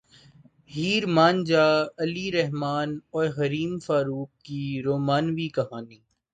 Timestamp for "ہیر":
0.69-1.05